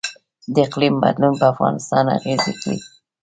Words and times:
د 0.53 0.55
اقلیم 0.67 0.95
بدلون 1.03 1.33
په 1.39 1.45
افغانستان 1.53 2.05
اغیز 2.17 2.41
کړی؟ 2.61 2.77